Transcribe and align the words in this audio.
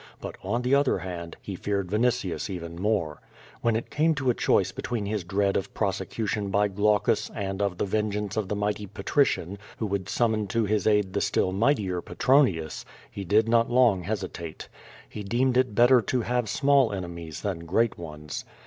But, 0.19 0.35
on 0.43 0.63
the 0.63 0.73
other 0.73 0.97
hand, 0.97 1.37
he 1.43 1.53
feared 1.55 1.89
Vinitius 1.91 2.49
even 2.49 2.81
more. 2.81 3.21
XVhen 3.63 3.77
it 3.77 3.91
came 3.91 4.15
to 4.15 4.31
a 4.31 4.33
choice 4.33 4.71
between 4.71 5.05
his 5.05 5.23
dread 5.23 5.55
of 5.55 5.71
prosecution 5.75 6.49
by 6.49 6.69
Olaueus 6.69 7.29
and 7.35 7.61
of 7.61 7.77
the 7.77 7.85
vengeance 7.85 8.35
of 8.35 8.47
the 8.47 8.55
mighty 8.55 8.87
patrician, 8.87 9.59
who 9.77 9.85
would 9.85 10.09
summon 10.09 10.47
to 10.47 10.65
his 10.65 10.87
aid 10.87 11.13
the 11.13 11.21
still 11.21 11.51
mightier 11.51 12.01
Petronius, 12.01 12.83
he 13.11 13.23
did 13.23 13.47
not 13.47 13.69
long 13.69 14.01
hesitate. 14.01 14.69
He 15.07 15.21
deemed 15.21 15.55
it 15.55 15.75
beUer 15.75 16.03
to 16.07 16.21
have 16.21 16.49
small 16.49 16.91
enemies 16.91 17.43
than 17.43 17.67
great 17.67 17.99
ones. 17.99 18.43